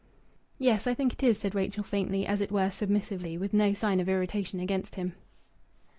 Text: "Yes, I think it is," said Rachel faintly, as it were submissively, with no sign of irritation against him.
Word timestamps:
"Yes, 0.57 0.87
I 0.87 0.95
think 0.95 1.13
it 1.13 1.21
is," 1.21 1.37
said 1.37 1.53
Rachel 1.53 1.83
faintly, 1.83 2.25
as 2.25 2.41
it 2.41 2.51
were 2.51 2.71
submissively, 2.71 3.37
with 3.37 3.53
no 3.53 3.71
sign 3.71 3.99
of 3.99 4.09
irritation 4.09 4.59
against 4.59 4.95
him. 4.95 5.13